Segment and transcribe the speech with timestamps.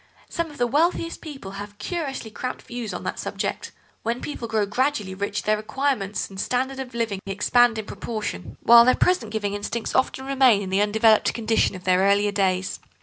[0.29, 3.71] Some of the wealthiest people have curiously cramped views on that subject.
[4.01, 8.83] When people grow gradually rich their requirements and standard of living expand in proportion, while
[8.83, 12.79] their present giving instincts often remain in the undeveloped condition of their earlier days.